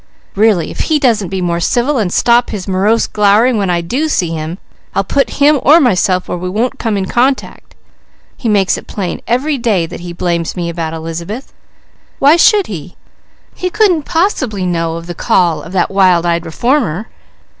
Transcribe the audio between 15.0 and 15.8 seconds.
the call of